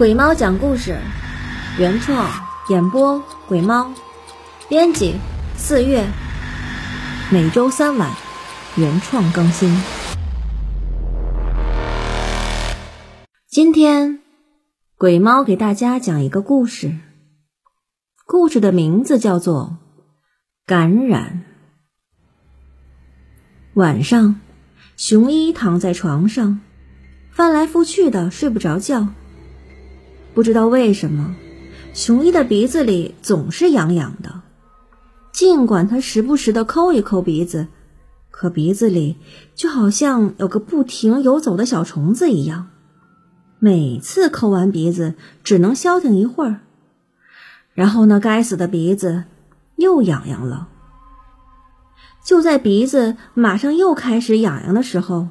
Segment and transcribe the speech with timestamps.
[0.00, 0.98] 鬼猫讲故事，
[1.78, 2.26] 原创
[2.70, 3.92] 演播鬼猫，
[4.66, 5.16] 编辑
[5.58, 6.08] 四月，
[7.30, 8.10] 每周三晚
[8.78, 9.70] 原创更新。
[13.46, 14.20] 今天
[14.96, 16.96] 鬼猫给大家讲一个故事，
[18.24, 19.76] 故事的名字叫做
[20.64, 21.44] 《感染》。
[23.78, 24.40] 晚上，
[24.96, 26.60] 熊一躺在床上，
[27.30, 29.08] 翻来覆去的睡不着觉。
[30.34, 31.34] 不知道为什么，
[31.92, 34.42] 熊一的鼻子里总是痒痒的。
[35.32, 37.68] 尽管他时不时的抠一抠鼻子，
[38.30, 39.16] 可鼻子里
[39.54, 42.68] 就好像有个不停游走的小虫子一样。
[43.58, 46.60] 每次抠完鼻子，只能消停一会儿，
[47.74, 49.24] 然后那该死的鼻子
[49.76, 50.68] 又痒痒了。
[52.24, 55.28] 就在鼻子马上又开始痒痒的时候，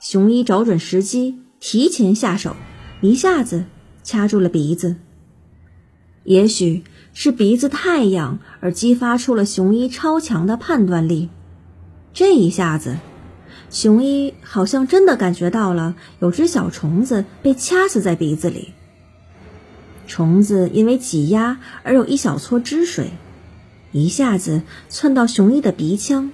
[0.00, 2.56] 熊一找准时机，提前下手，
[3.00, 3.64] 一下子。
[4.02, 4.96] 掐住了鼻子，
[6.24, 11.28] 也许是鼻子太痒而激发出了熊一超强的判断力。
[12.12, 12.98] 这一下子，
[13.70, 18.72] 熊一好像真的感觉到了有只小虫子被掐死在鼻子里。
[20.06, 23.12] 虫子因为挤压而有一小撮汁水，
[23.92, 26.32] 一下子窜到熊一的鼻腔，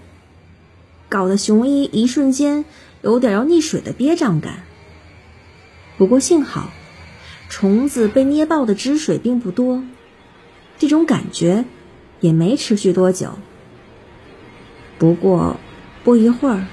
[1.09, 2.65] 搞得熊一一瞬间
[3.03, 4.65] 有点要溺水的憋胀感。
[5.97, 6.71] 不过幸好。
[7.49, 9.83] 虫子被捏爆的汁水并不多，
[10.79, 11.65] 这种感觉
[12.21, 13.39] 也没持续多久。
[14.99, 15.59] 不过
[16.05, 16.67] 不一会儿，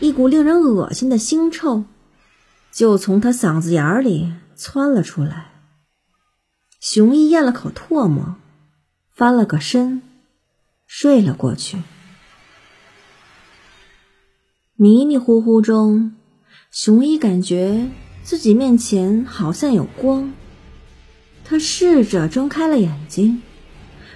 [0.00, 1.84] 一股令人恶心的腥臭
[2.70, 5.50] 就从他嗓子眼里窜了出来。
[6.80, 8.36] 熊一咽了口唾沫，
[9.14, 10.02] 翻了个身，
[10.86, 11.78] 睡了过去。
[14.76, 16.16] 迷迷糊糊中，
[16.70, 17.88] 熊一感觉。
[18.30, 20.32] 自己面前好像有光，
[21.44, 23.42] 他试着睁开了眼睛，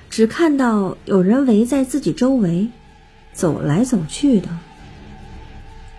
[0.09, 2.69] 只看到有人围在自己周围，
[3.33, 4.49] 走来走去的。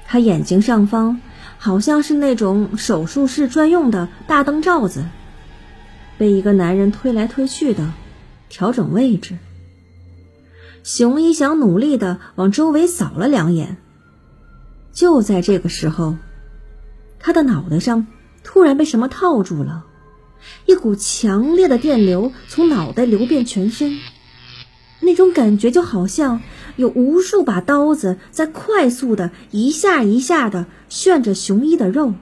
[0.05, 1.19] 他眼睛上方
[1.57, 5.03] 好像是那种手术室专用的大灯罩子，
[6.17, 7.91] 被一个男人推来推去的，
[8.47, 9.37] 调整位置。
[10.83, 13.75] 熊一想努力的往周围扫了两眼，
[14.93, 16.15] 就在这个时候。
[17.19, 18.07] 他的脑袋上
[18.43, 19.85] 突然被什么套住了，
[20.65, 23.97] 一股强烈的电流从脑袋流遍全身，
[24.99, 26.41] 那种感觉就好像
[26.75, 32.13] 有无数把刀子在快速的一下一下的旋着熊一的肉。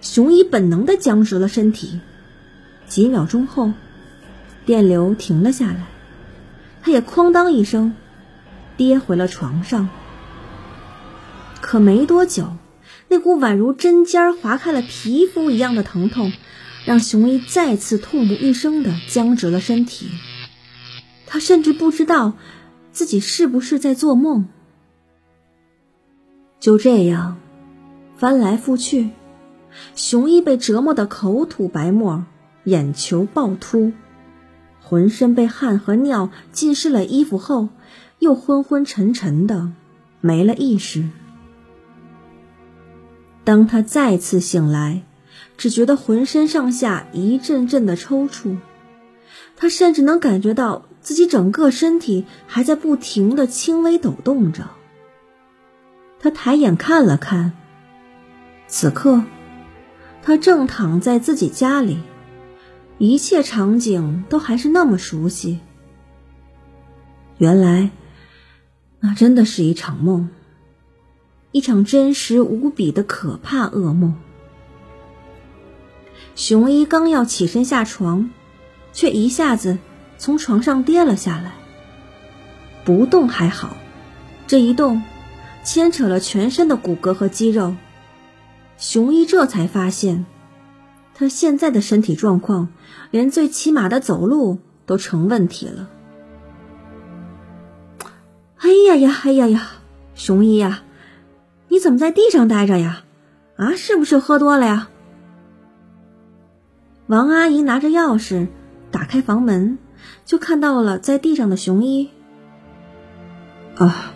[0.00, 2.00] 熊一本能的僵直了身体，
[2.88, 3.72] 几秒钟后，
[4.66, 5.86] 电流停了下来，
[6.82, 7.94] 他也哐当一声
[8.76, 9.88] 跌回了床上。
[11.60, 12.56] 可没多久。
[13.14, 16.32] 那股宛如针尖划开了皮肤一样的疼痛，
[16.84, 20.08] 让熊一再次痛不欲生的僵直了身体。
[21.24, 22.32] 他甚至不知道
[22.90, 24.48] 自己是不是在做梦。
[26.58, 27.36] 就这样，
[28.16, 29.10] 翻来覆去，
[29.94, 32.24] 熊一被折磨得口吐白沫，
[32.64, 33.92] 眼球暴突，
[34.80, 37.68] 浑身被汗和尿浸湿了衣服后，
[38.18, 39.70] 又昏昏沉沉的
[40.20, 41.08] 没了意识。
[43.44, 45.02] 当他再次醒来，
[45.56, 48.56] 只觉得浑身上下一阵阵的抽搐，
[49.56, 54.70] 他甚至能感觉到自己整个身体还在不停的轻微抖动着。
[56.18, 57.52] 他抬眼看了看，
[58.66, 59.22] 此刻
[60.22, 61.98] 他正躺在自己家里，
[62.96, 65.60] 一切场景都还是那么熟悉。
[67.36, 67.90] 原来，
[69.00, 70.30] 那真的是一场梦。
[71.54, 74.16] 一场真实无比的可怕噩梦。
[76.34, 78.28] 熊一刚要起身下床，
[78.92, 79.78] 却一下子
[80.18, 81.52] 从床上跌了下来。
[82.84, 83.76] 不动还好，
[84.48, 85.00] 这一动，
[85.62, 87.76] 牵扯了全身的骨骼和肌肉。
[88.76, 90.26] 熊一这才发现，
[91.14, 92.66] 他现在的身体状况，
[93.12, 95.88] 连最起码的走路都成问题了。
[98.58, 99.70] 哎呀呀，哎呀呀，
[100.16, 100.82] 熊一呀！
[101.74, 103.02] 你怎么在地上待着呀？
[103.56, 104.90] 啊，是不是喝多了呀？
[107.08, 108.46] 王阿姨拿着钥匙
[108.92, 109.76] 打开房门，
[110.24, 112.10] 就看到了在地上的熊一。
[113.74, 114.14] 啊，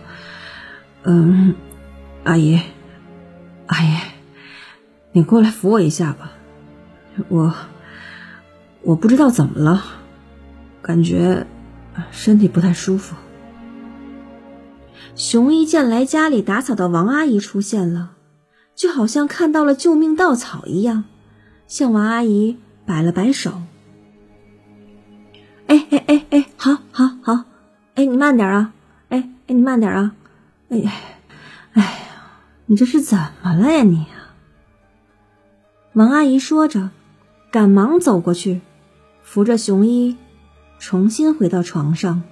[1.03, 1.57] 嗯，
[2.23, 2.61] 阿姨，
[3.67, 3.97] 阿姨，
[5.11, 6.31] 你过来扶我一下吧，
[7.27, 7.53] 我
[8.83, 9.83] 我不知道怎么了，
[10.81, 11.45] 感觉
[12.13, 13.17] 身体不太舒服。
[15.19, 18.13] 熊一见来家里打扫的王阿姨出现了，
[18.77, 21.03] 就好像看到了救命稻草一样，
[21.67, 22.57] 向王阿姨
[22.87, 23.61] 摆了摆手。
[25.67, 27.45] 哎哎哎哎，好，好，好，
[27.97, 28.73] 哎，你慢点啊，
[29.09, 29.19] 哎
[29.49, 30.15] 哎，你慢点啊，
[30.69, 30.79] 哎，
[31.73, 31.91] 哎呀，
[32.67, 34.07] 你这是怎么了呀你？
[35.95, 36.91] 王阿姨说着，
[37.51, 38.61] 赶忙走过去，
[39.25, 40.17] 扶着熊一，
[40.79, 42.23] 重新回到床上。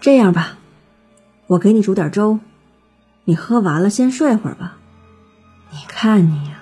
[0.00, 0.57] 这样吧，
[1.48, 2.40] 我给你煮点粥，
[3.24, 4.76] 你喝完了先睡会儿吧。
[5.70, 6.60] 你看你呀，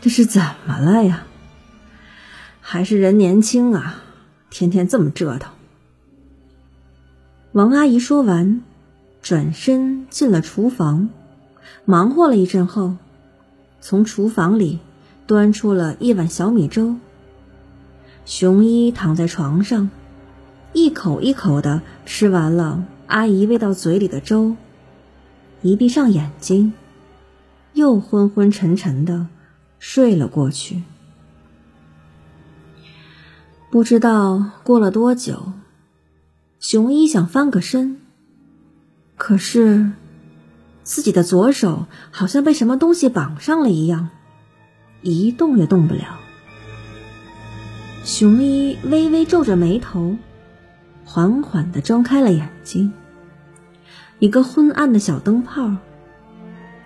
[0.00, 1.24] 这是怎么了呀？
[2.62, 3.96] 还是人年轻啊，
[4.48, 5.52] 天天这么折腾。
[7.52, 8.62] 王阿姨说完，
[9.20, 11.10] 转身进了厨房，
[11.84, 12.96] 忙活了一阵后，
[13.82, 14.78] 从厨房里
[15.26, 16.96] 端出了一碗小米粥。
[18.24, 19.90] 熊一躺在床上，
[20.72, 24.54] 一口一口的吃完了阿姨喂到嘴里的粥，
[25.62, 26.74] 一闭上眼睛，
[27.72, 29.28] 又昏昏沉沉的
[29.78, 30.82] 睡了过去。
[33.70, 35.54] 不知道过了多久，
[36.60, 37.98] 熊一想翻个身，
[39.16, 39.92] 可是
[40.82, 44.10] 自己的左手好像被什么东西绑上了一样，
[45.00, 46.18] 一动也动不了。
[48.04, 50.16] 熊一微微皱着眉头，
[51.06, 52.92] 缓缓的睁开了眼睛。
[54.18, 55.76] 一个昏暗的小灯泡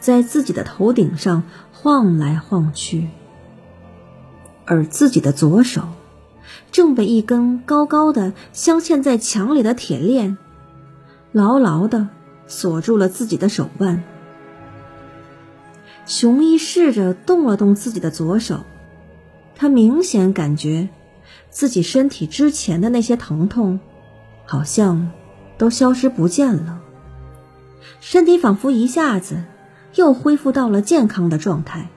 [0.00, 1.42] 在自己的头顶上
[1.72, 3.08] 晃来晃去，
[4.64, 5.82] 而自己的左手。
[6.70, 10.36] 正被一根高高的镶嵌在墙里的铁链
[11.30, 12.08] 牢牢的
[12.46, 14.02] 锁住了自己的手腕。
[16.04, 18.64] 熊一试着动了动自己的左手，
[19.54, 20.88] 他明显感觉
[21.48, 23.78] 自己身体之前的那些疼痛
[24.44, 25.10] 好像
[25.56, 26.81] 都消失不见了，
[28.02, 29.44] 身体仿佛一下子
[29.94, 31.88] 又恢复到了健康的状态。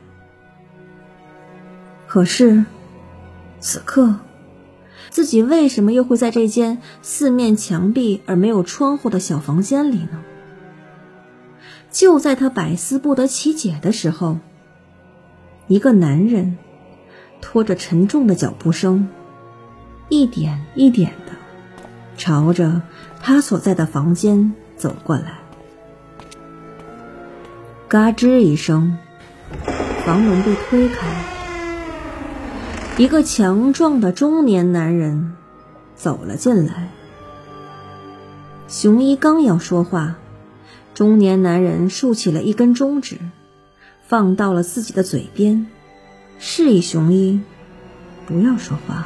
[2.07, 2.63] 可是
[3.60, 4.16] 此刻。
[5.10, 10.22] 自己为什么又会在这间四面墙壁而没有窗户的小房间里呢？
[11.90, 14.40] 就在他百思不得其解的时候，
[15.68, 16.57] 一个男人
[17.40, 19.07] 拖着沉重的脚步声，
[20.10, 21.31] 一点一点的
[22.18, 22.81] 朝着
[23.22, 25.44] 他所在的房间走过来。
[27.88, 28.98] 嘎吱一声，
[30.06, 31.06] 房门被推开。
[32.98, 35.36] 一个强壮的中年男人
[35.96, 36.90] 走了进来。
[38.68, 40.16] 熊一刚要说话，
[40.96, 43.20] 中年男人竖起了一根中指，
[44.08, 45.68] 放到了自己的嘴边，
[46.40, 47.40] 示意熊一
[48.26, 49.06] 不要说话。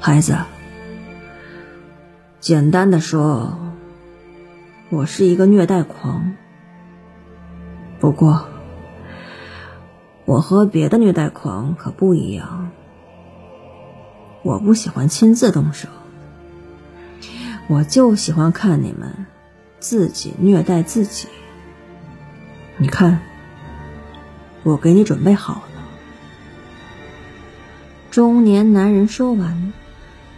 [0.00, 0.38] 孩子，
[2.40, 3.58] 简单的说，
[4.90, 6.36] 我是一个虐待狂。
[7.98, 8.46] 不过。
[10.26, 12.70] 我和别的虐待狂可不一样，
[14.44, 15.88] 我不喜欢亲自动手，
[17.66, 19.26] 我就喜欢看你们
[19.80, 21.26] 自己虐待自己。
[22.76, 23.20] 你看，
[24.62, 25.82] 我给你准备好了。
[28.12, 29.72] 中年男人说完，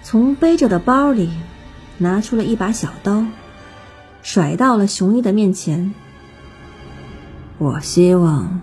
[0.03, 1.31] 从背着的包里
[1.99, 3.27] 拿出了一把小刀，
[4.23, 5.93] 甩到了熊一的面前。
[7.59, 8.63] 我希望。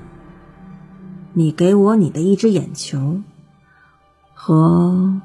[1.31, 3.21] 你给我你的一只眼球，
[4.33, 5.21] 和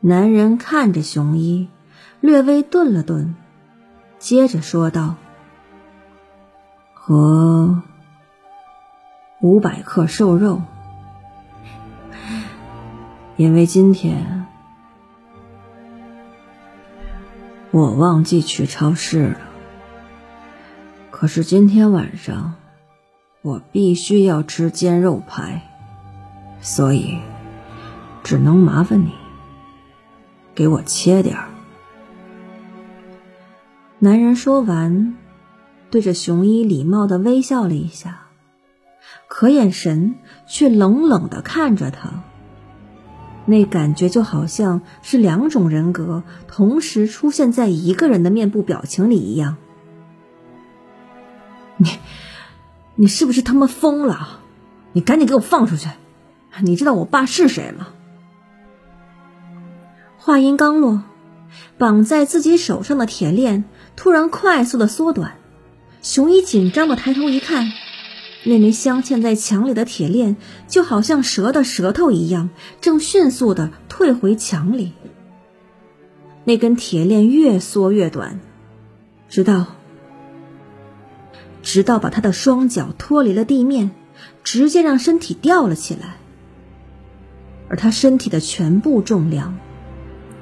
[0.00, 1.68] 男人看着熊一，
[2.20, 3.36] 略微顿了顿，
[4.18, 5.14] 接着说道
[6.92, 7.80] ：“和
[9.40, 10.60] 五百克瘦肉，
[13.36, 14.41] 因为今天
[17.72, 19.40] 我忘记去超市了。
[21.10, 22.54] 可是今天晚上。”
[23.42, 25.62] 我必须要吃煎肉排，
[26.60, 27.18] 所以
[28.22, 29.10] 只能麻烦你
[30.54, 31.48] 给我切点儿。
[33.98, 35.16] 男人说完，
[35.90, 38.28] 对着熊一礼貌的微笑了一下，
[39.26, 40.14] 可眼神
[40.46, 42.22] 却冷冷的看着他，
[43.46, 49.56] 那感觉就好像是两种人格同时出现在一个人的面部表情里一样。
[51.76, 51.90] 你。
[52.94, 54.40] 你是不是他妈疯了？
[54.92, 55.88] 你赶紧给我放出去！
[56.60, 57.88] 你知道我爸是谁吗？
[60.18, 61.02] 话音刚落，
[61.78, 63.64] 绑在自己手上的铁链
[63.96, 65.38] 突然快速的缩短。
[66.02, 67.72] 熊一紧张的抬头一看，
[68.44, 74.92] 那枚镶嵌在墙里的铁链就好像蛇的舌头一样，正迅速的退回墙里。
[76.44, 78.40] 那根铁链越缩越短，
[79.28, 79.66] 直到……
[81.62, 83.92] 直到把他的双脚脱离了地面，
[84.42, 86.16] 直接让身体吊了起来。
[87.68, 89.56] 而他身体的全部重量，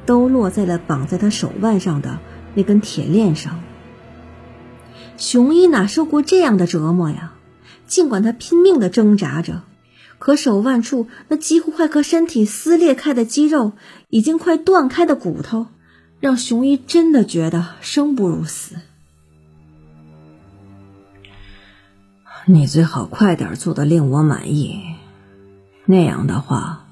[0.07, 2.19] 都落在了绑在他手腕上的
[2.55, 3.61] 那根铁链上。
[5.19, 7.35] 雄一哪受过这样的折磨呀？
[7.91, 9.63] 尽管他拼命的挣扎着，
[10.21, 13.73] 可手腕处那几乎快和身体撕裂开的肌肉，
[14.09, 15.67] 已经快断开的骨头，
[16.21, 18.77] 让熊一真的觉得生不如死。
[22.47, 24.81] 你最好快点做的令我满意，
[25.85, 26.87] 那样的话，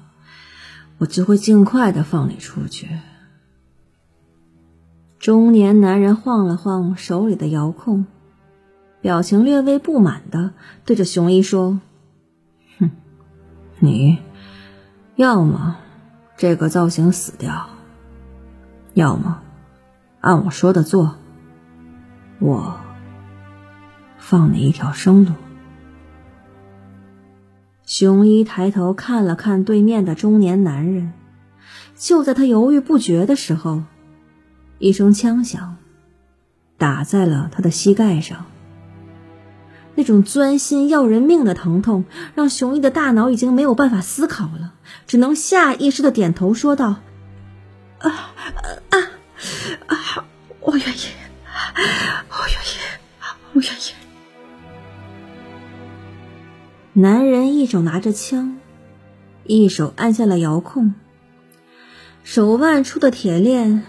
[0.97, 2.89] 我就会尽快的放你出去。
[5.17, 8.05] 中年男人晃了晃手里的遥控。
[9.01, 10.51] 表情略微不满的
[10.85, 11.79] 对着熊一说
[12.79, 12.91] ：“哼，
[13.79, 14.17] 你
[15.15, 15.77] 要么
[16.37, 17.69] 这个造型死掉，
[18.93, 19.41] 要么
[20.19, 21.15] 按我说的做，
[22.39, 22.77] 我
[24.17, 25.31] 放你一条生路。”
[27.85, 31.13] 熊一抬头看了看对面的中年男人，
[31.95, 33.83] 就在他犹豫不决的时候，
[34.77, 35.77] 一声枪响
[36.77, 38.45] 打在了他的膝盖上。
[39.99, 44.71] 那种钻心要人命的疼痛，让熊一的大脑已经没有办法思考了，
[45.07, 47.01] 只能下意识的点头说道
[47.99, 48.09] ：“啊
[48.91, 48.97] 啊
[49.87, 50.25] 啊！
[50.61, 51.01] 我愿意，
[52.29, 52.79] 我愿意，
[53.51, 53.91] 我愿意。”
[56.95, 58.57] 男人一手拿着枪，
[59.43, 60.93] 一手按下了遥控，
[62.23, 63.83] 手腕处的铁链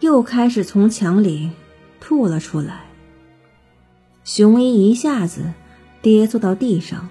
[0.00, 1.52] 又开始从墙里
[2.00, 2.86] 吐了出来。
[4.24, 5.52] 熊一一下子
[6.00, 7.08] 跌坐到地上。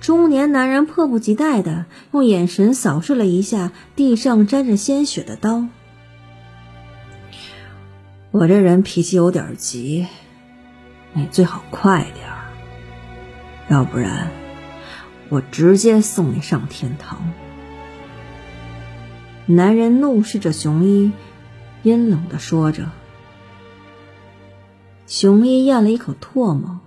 [0.00, 5.66] 中年男人迫不及待的用眼神扫视了一下地上沾着鲜血的刀。
[8.30, 10.06] 我这人脾气有点急，
[11.12, 12.26] 你最好快点，
[13.68, 14.30] 要不然
[15.30, 17.32] 我直接送你上天堂。
[19.46, 21.12] 男人怒视着熊一，
[21.82, 22.90] 阴冷的说着。
[25.06, 26.80] 熊一咽了一口唾沫，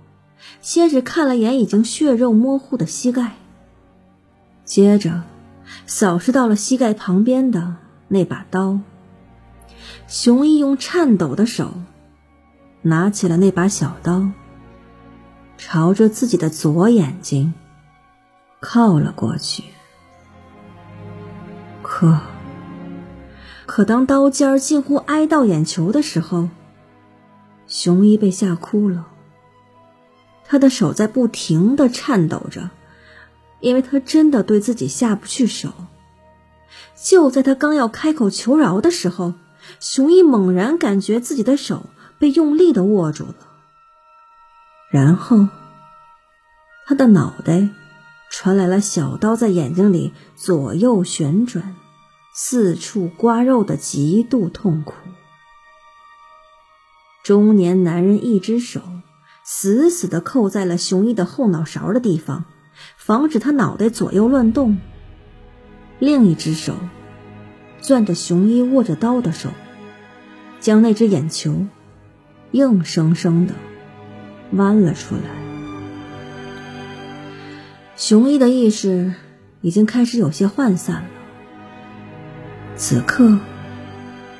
[0.60, 3.32] 先是看了眼已经血肉模糊的膝盖，
[4.64, 5.22] 接着
[5.86, 7.76] 扫视到了膝盖旁边的
[8.08, 8.78] 那把刀。
[10.06, 11.72] 熊一用颤抖的手
[12.82, 14.28] 拿起了那把小刀，
[15.56, 17.54] 朝着自己的左眼睛
[18.60, 19.64] 靠了过去。
[21.82, 22.18] 可，
[23.64, 26.48] 可当刀尖近乎挨到眼球的时候，
[27.70, 29.06] 熊一被吓哭了，
[30.44, 32.68] 他的手在不停的颤抖着，
[33.60, 35.72] 因为他真的对自己下不去手。
[37.02, 39.34] 就在他刚要开口求饶的时候，
[39.78, 41.86] 熊一猛然感觉自己的手
[42.18, 43.36] 被用力的握住了，
[44.90, 45.46] 然后
[46.86, 47.68] 他的脑袋
[48.30, 51.76] 传来了小刀在眼睛里左右旋转、
[52.34, 54.94] 四处刮肉的极度痛苦。
[57.22, 58.80] 中年男人一只手
[59.44, 62.44] 死死的扣在了熊一的后脑勺的地方，
[62.96, 64.78] 防止他脑袋左右乱动。
[65.98, 66.74] 另一只手
[67.82, 69.50] 攥着熊一握着刀的手，
[70.60, 71.66] 将那只眼球
[72.52, 73.54] 硬生生的
[74.52, 75.22] 弯了出来。
[77.96, 79.12] 熊一的意识
[79.60, 81.08] 已经开始有些涣散了。
[82.76, 83.38] 此刻，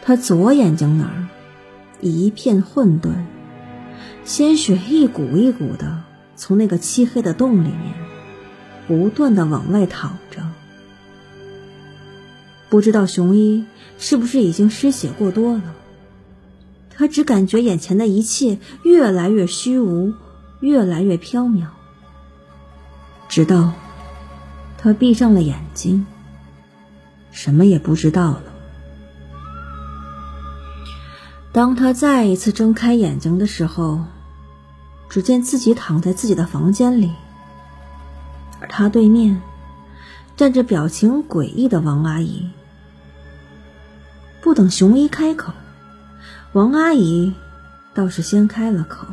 [0.02, 1.19] 他左眼睛那儿。
[2.00, 3.11] 一片混沌，
[4.25, 6.02] 鲜血一股一股的
[6.37, 7.95] 从那个漆黑的洞里面
[8.87, 10.42] 不断的往外淌着。
[12.69, 13.64] 不知道熊一
[13.99, 15.75] 是不是已经失血过多了？
[16.95, 20.12] 他只感觉眼前的一切越来越虚无，
[20.61, 21.66] 越来越飘渺，
[23.28, 23.73] 直到
[24.76, 26.07] 他闭上了眼睛，
[27.33, 28.50] 什么也不知道了。
[31.52, 34.04] 当他再一次睁开眼睛的时候，
[35.09, 37.12] 只见自己躺在自己的房间里，
[38.61, 39.42] 而他对面
[40.37, 42.49] 站着表情诡异的王阿姨。
[44.40, 45.52] 不等熊一开口，
[46.52, 47.35] 王阿姨
[47.92, 49.09] 倒是先开了口：“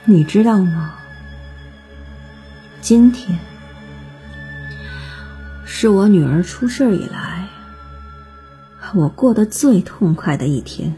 [0.06, 0.94] 你知道吗？
[2.80, 3.38] 今天。”
[5.82, 7.48] 是我女儿出事以来，
[8.94, 10.94] 我过得最痛快的一天。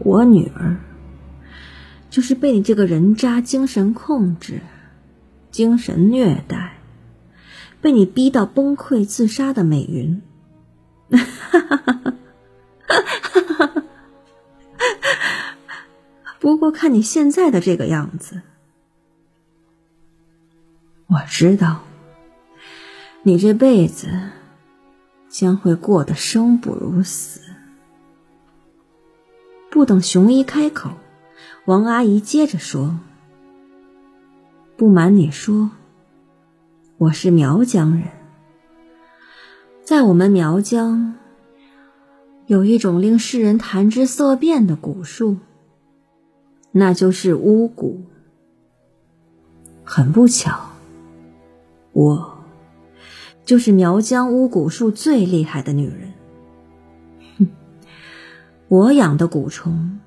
[0.00, 0.76] 我女儿
[2.10, 4.60] 就是被你这个人渣精神控制、
[5.52, 6.78] 精神虐待，
[7.80, 10.20] 被你逼到崩溃自杀的美云。
[16.40, 18.42] 不过看你现在的这个样子，
[21.06, 21.82] 我知道
[23.28, 24.08] 你这辈子
[25.28, 27.42] 将会过得生不如死。
[29.70, 30.92] 不等熊一开口，
[31.66, 32.98] 王阿姨接着说
[34.78, 35.72] ：“不瞒你说，
[36.96, 38.04] 我是苗疆人，
[39.84, 41.14] 在我们苗疆
[42.46, 45.36] 有一种令世人谈之色变的蛊术。”
[46.72, 47.98] 那就是巫蛊。
[49.84, 50.70] 很不巧，
[51.92, 52.37] 我
[53.48, 56.12] 就是苗疆巫蛊术最厉害的女人。
[57.38, 57.46] 哼，
[58.68, 60.00] 我养的蛊虫，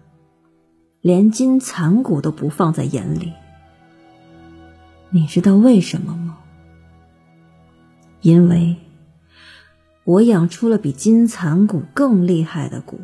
[1.02, 3.34] 连金蚕蛊都不放在眼里。
[5.10, 6.38] 你知道为什么吗？
[8.22, 8.76] 因为
[10.04, 13.00] 我养出了比金蚕蛊更厉害的蛊。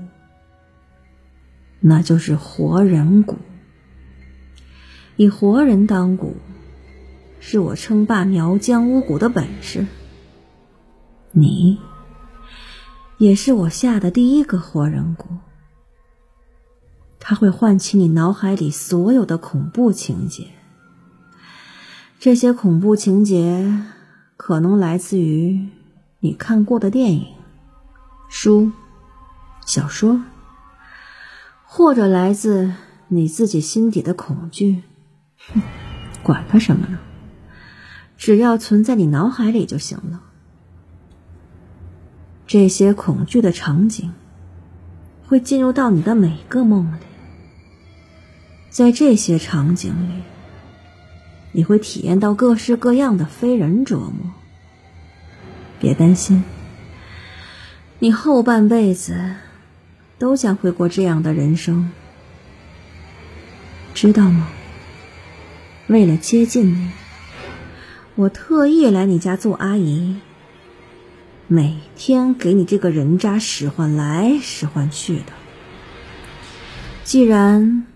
[1.79, 3.37] 那就是活人蛊，
[5.15, 6.33] 以活人当蛊，
[7.39, 9.87] 是我称霸苗疆巫蛊的本事。
[11.39, 11.77] 你，
[13.19, 15.25] 也是我下的第一个活人蛊。
[17.19, 20.47] 它会唤起你脑海里所有的恐怖情节。
[22.19, 23.83] 这些恐怖情节
[24.35, 25.69] 可能来自于
[26.21, 27.27] 你看过的电影、
[28.27, 28.71] 书、
[29.65, 30.21] 小说。
[31.69, 32.73] 或者来自
[33.09, 34.83] 你自己心底的恐惧，
[35.53, 35.61] 哼，
[36.23, 36.97] 管他什么呢？
[38.17, 40.23] 只要存在你脑海里就行了。
[42.47, 44.13] 这些恐惧的场景
[45.27, 47.05] 会进入到你的每个梦里，
[48.69, 50.23] 在这些场景里，
[51.51, 54.33] 你会体验到各式各样的非人折磨。
[55.79, 56.43] 别担心，
[57.99, 59.35] 你后半辈子。
[60.19, 61.91] 都将会过这样的人生，
[63.93, 64.47] 知道吗？
[65.85, 66.91] 为了接近你，
[68.15, 70.15] 我特意来你家做阿姨，
[71.47, 75.33] 每天给你这个人渣使唤来使唤去的。
[77.03, 77.87] 既然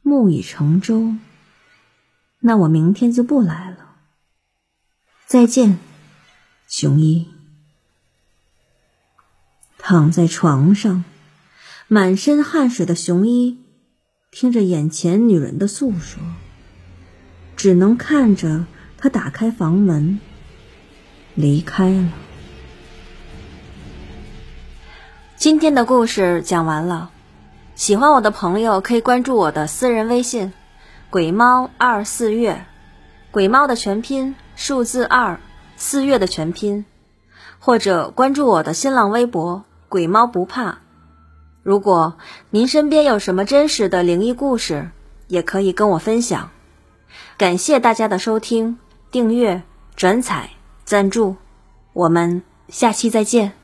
[0.00, 1.14] 木已成舟，
[2.40, 3.96] 那我明天就不来了。
[5.26, 5.78] 再见，
[6.66, 7.28] 熊一。
[9.76, 11.04] 躺在床上。
[11.88, 13.58] 满身汗水的熊一
[14.32, 16.20] 听着眼前女人的诉说，
[17.56, 18.66] 只能看着
[18.98, 20.18] 她打开房门
[21.36, 22.12] 离开了。
[25.46, 27.10] 今天的故事讲完了，
[27.76, 30.52] 喜欢我的朋友可以关注我的私人微信
[31.08, 32.66] “鬼猫二四月”，
[33.30, 35.38] 鬼猫的全拼数字二
[35.76, 36.84] 四月的全拼，
[37.60, 40.78] 或者关注我的新浪微博“鬼猫不怕”。
[41.62, 42.18] 如果
[42.50, 44.90] 您身边有什么真实的灵异故事，
[45.28, 46.50] 也可以跟我分享。
[47.38, 48.78] 感谢大家的收听、
[49.12, 49.62] 订阅、
[49.94, 50.50] 转采、
[50.84, 51.36] 赞助，
[51.92, 53.55] 我们下期再见。